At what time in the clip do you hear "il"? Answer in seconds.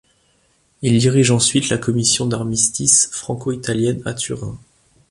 0.81-0.97